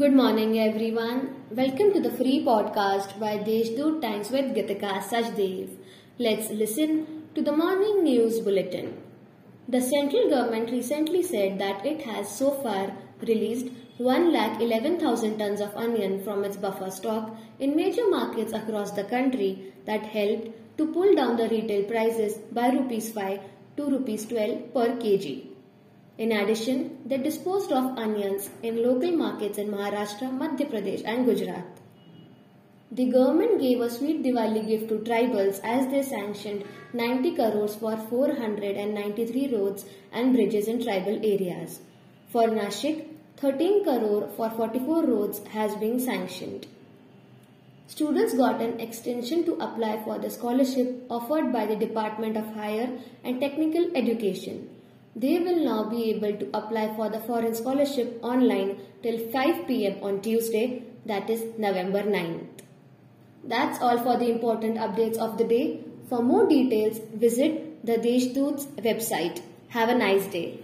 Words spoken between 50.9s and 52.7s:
offered by the Department of